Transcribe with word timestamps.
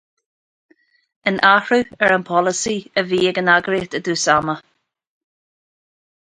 In 1.31 1.37
athrú 1.49 1.79
ar 2.05 2.13
an 2.15 2.25
bpolasaí 2.29 2.75
a 3.01 3.05
bhí 3.11 3.21
ag 3.33 3.41
an 3.43 3.53
eagraíocht 3.57 3.99
i 4.01 4.03
dtús 4.07 4.25
ama. 4.39 4.57